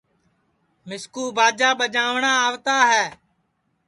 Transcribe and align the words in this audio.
مِسکُو 0.87 1.23
باجا 1.37 1.69
ٻجاوٹؔا 1.79 2.31
آوتا 2.45 2.77
ہے 2.91 3.05